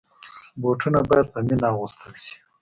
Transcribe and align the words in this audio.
بوټونه 0.61 0.99
باید 1.09 1.27
په 1.33 1.39
مینه 1.47 1.67
اغوستل 1.71 2.11
شي. 2.23 2.35